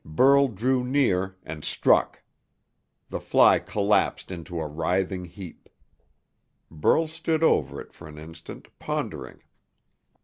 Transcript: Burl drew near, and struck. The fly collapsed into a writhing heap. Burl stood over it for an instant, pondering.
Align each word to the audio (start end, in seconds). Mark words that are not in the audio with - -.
Burl 0.03 0.47
drew 0.47 0.83
near, 0.83 1.37
and 1.43 1.63
struck. 1.63 2.23
The 3.09 3.19
fly 3.19 3.59
collapsed 3.59 4.31
into 4.31 4.59
a 4.59 4.65
writhing 4.65 5.25
heap. 5.25 5.69
Burl 6.71 7.05
stood 7.05 7.43
over 7.43 7.79
it 7.79 7.93
for 7.93 8.07
an 8.07 8.17
instant, 8.17 8.67
pondering. 8.79 9.43